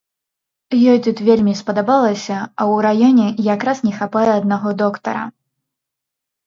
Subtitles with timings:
[0.91, 5.23] Ёй тут вельмі спадабалася, а ў раёне якраз не хапае аднаго доктара.